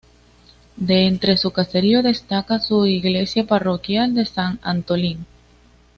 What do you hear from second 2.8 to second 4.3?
iglesia parroquial de